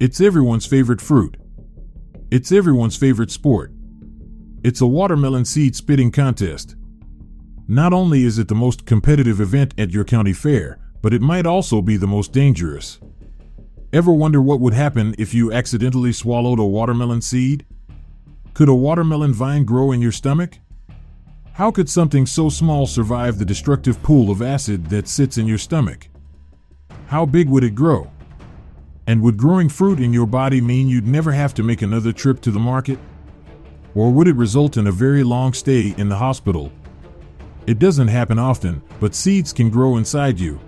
[0.00, 1.36] It's everyone's favorite fruit.
[2.30, 3.72] It's everyone's favorite sport.
[4.62, 6.76] It's a watermelon seed spitting contest.
[7.66, 11.46] Not only is it the most competitive event at your county fair, but it might
[11.46, 13.00] also be the most dangerous.
[13.92, 17.66] Ever wonder what would happen if you accidentally swallowed a watermelon seed?
[18.54, 20.58] Could a watermelon vine grow in your stomach?
[21.54, 25.58] How could something so small survive the destructive pool of acid that sits in your
[25.58, 26.06] stomach?
[27.08, 28.12] How big would it grow?
[29.08, 32.40] And would growing fruit in your body mean you'd never have to make another trip
[32.42, 33.00] to the market?
[33.96, 36.70] Or would it result in a very long stay in the hospital?
[37.66, 40.60] It doesn't happen often, but seeds can grow inside you,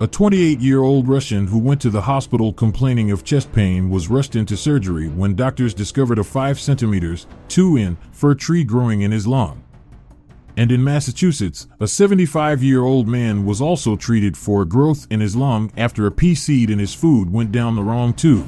[0.00, 4.10] a 28 year old Russian who went to the hospital complaining of chest pain was
[4.10, 9.12] rushed into surgery when doctors discovered a 5 centimeters, 2 in, fir tree growing in
[9.12, 9.63] his lung.
[10.56, 15.20] And in Massachusetts, a 75 year old man was also treated for a growth in
[15.20, 18.46] his lung after a pea seed in his food went down the wrong tube.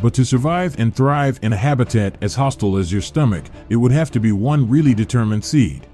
[0.00, 3.92] But to survive and thrive in a habitat as hostile as your stomach, it would
[3.92, 5.86] have to be one really determined seed.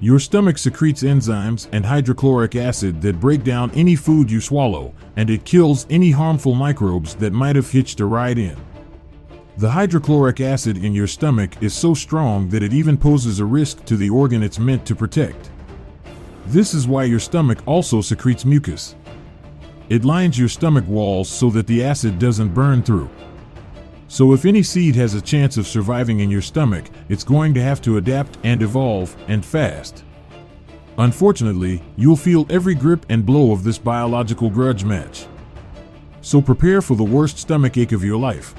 [0.00, 5.30] Your stomach secretes enzymes and hydrochloric acid that break down any food you swallow, and
[5.30, 8.56] it kills any harmful microbes that might have hitched a ride in.
[9.56, 13.84] The hydrochloric acid in your stomach is so strong that it even poses a risk
[13.84, 15.50] to the organ it's meant to protect.
[16.46, 18.96] This is why your stomach also secretes mucus.
[19.88, 23.08] It lines your stomach walls so that the acid doesn't burn through.
[24.08, 27.62] So, if any seed has a chance of surviving in your stomach, it's going to
[27.62, 30.02] have to adapt and evolve, and fast.
[30.98, 35.26] Unfortunately, you'll feel every grip and blow of this biological grudge match.
[36.22, 38.54] So, prepare for the worst stomach ache of your life.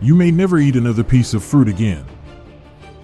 [0.00, 2.04] You may never eat another piece of fruit again.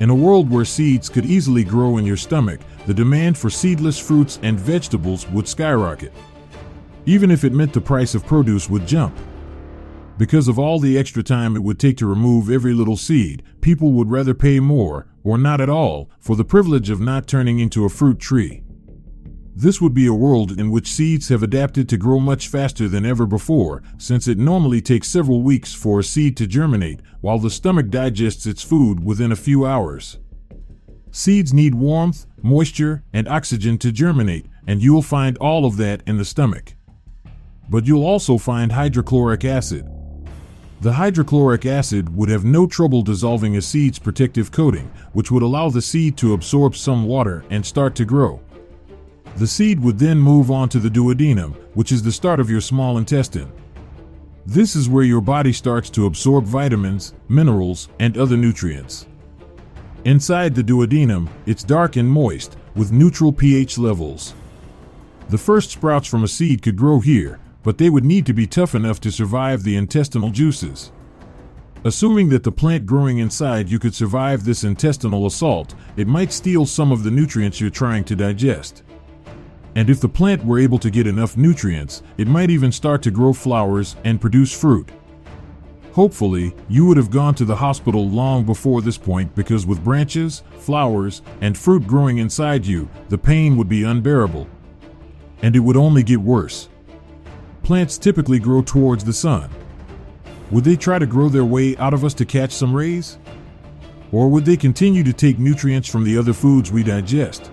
[0.01, 3.99] In a world where seeds could easily grow in your stomach, the demand for seedless
[3.99, 6.13] fruits and vegetables would skyrocket.
[7.07, 9.17] Even if it meant the price of produce would jump.
[10.19, 13.93] Because of all the extra time it would take to remove every little seed, people
[13.93, 17.85] would rather pay more, or not at all, for the privilege of not turning into
[17.85, 18.63] a fruit tree.
[19.63, 23.07] This would be a world in which seeds have adapted to grow much faster than
[23.07, 27.49] ever before, since it normally takes several weeks for a seed to germinate, while the
[27.49, 30.19] stomach digests its food within a few hours.
[31.13, 36.19] Seeds need warmth, moisture, and oxygen to germinate, and you'll find all of that in
[36.19, 36.75] the stomach.
[37.71, 39.89] But you'll also find hydrochloric acid,
[40.81, 45.71] the hydrochloric acid would have no trouble dissolving a seed's protective coating, which would allow
[45.71, 48.41] the seed to absorb some water and start to grow.
[49.37, 52.61] The seed would then move on to the duodenum, which is the start of your
[52.61, 53.51] small intestine.
[54.45, 59.07] This is where your body starts to absorb vitamins, minerals, and other nutrients.
[60.05, 64.35] Inside the duodenum, it's dark and moist, with neutral pH levels.
[65.29, 68.47] The first sprouts from a seed could grow here, but they would need to be
[68.47, 70.93] tough enough to survive the intestinal juices.
[71.85, 76.67] Assuming that the plant growing inside you could survive this intestinal assault, it might steal
[76.67, 78.83] some of the nutrients you're trying to digest.
[79.75, 83.11] And if the plant were able to get enough nutrients, it might even start to
[83.11, 84.91] grow flowers and produce fruit.
[85.93, 90.43] Hopefully, you would have gone to the hospital long before this point because with branches,
[90.59, 94.49] flowers, and fruit growing inside you, the pain would be unbearable.
[95.43, 96.69] And it would only get worse.
[97.63, 99.51] Plants typically grow towards the sun.
[100.51, 103.19] Would they try to grow their way out of us to catch some rays?
[104.13, 107.51] Or would they continue to take nutrients from the other foods we digest?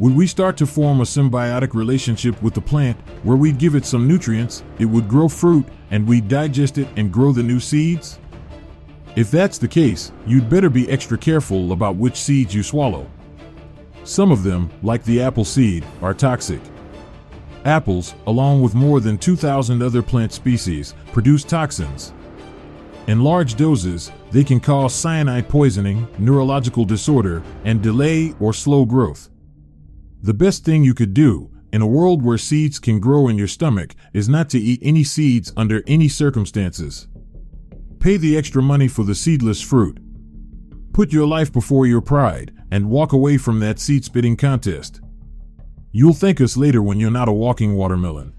[0.00, 3.84] Would we start to form a symbiotic relationship with the plant where we'd give it
[3.84, 8.20] some nutrients, it would grow fruit, and we'd digest it and grow the new seeds?
[9.16, 13.10] If that's the case, you'd better be extra careful about which seeds you swallow.
[14.04, 16.60] Some of them, like the apple seed, are toxic.
[17.64, 22.12] Apples, along with more than 2,000 other plant species, produce toxins.
[23.08, 29.28] In large doses, they can cause cyanide poisoning, neurological disorder, and delay or slow growth.
[30.20, 33.46] The best thing you could do, in a world where seeds can grow in your
[33.46, 37.06] stomach, is not to eat any seeds under any circumstances.
[38.00, 39.98] Pay the extra money for the seedless fruit.
[40.92, 45.00] Put your life before your pride, and walk away from that seed spitting contest.
[45.92, 48.32] You'll thank us later when you're not a walking watermelon.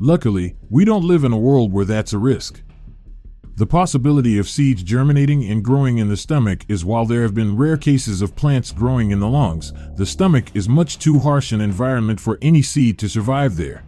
[0.00, 2.62] Luckily, we don't live in a world where that's a risk.
[3.56, 7.56] The possibility of seeds germinating and growing in the stomach is while there have been
[7.56, 11.60] rare cases of plants growing in the lungs, the stomach is much too harsh an
[11.60, 13.84] environment for any seed to survive there.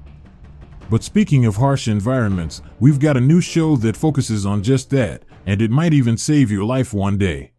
[0.91, 5.25] But speaking of harsh environments, we've got a new show that focuses on just that,
[5.47, 7.52] and it might even save your life one day.